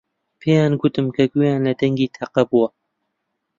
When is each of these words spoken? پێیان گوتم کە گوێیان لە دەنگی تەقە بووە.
پێیان 0.39 0.73
گوتم 0.81 1.07
کە 1.15 1.23
گوێیان 1.31 1.61
لە 1.67 1.73
دەنگی 1.79 2.13
تەقە 2.15 2.43
بووە. 2.49 2.67